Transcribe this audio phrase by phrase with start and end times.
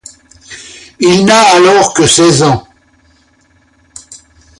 [0.99, 2.65] Il n'a alors que seize ans.